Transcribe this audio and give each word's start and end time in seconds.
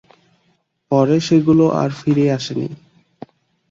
পরে 0.91 1.17
সেগুলো 1.27 1.65
আর 1.81 1.89
ফিরে 1.91 2.25
আসেনি। 2.37 2.67